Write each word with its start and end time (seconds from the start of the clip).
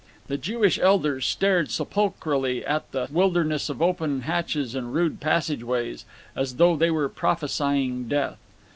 The 0.25 0.37
Jewish 0.39 0.79
elders 0.79 1.27
stared 1.27 1.69
sepulchrally 1.69 2.65
at 2.65 2.91
the 2.91 3.07
wilderness 3.11 3.69
of 3.69 3.83
open 3.83 4.21
hatches 4.21 4.73
and 4.73 4.91
rude 4.95 5.21
passageways, 5.21 6.05
as 6.35 6.55
though 6.55 6.75
they 6.75 6.89
were 6.89 7.07
prophesying 7.07 8.07
death. 8.07 8.39